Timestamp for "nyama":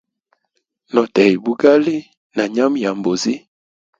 2.53-2.77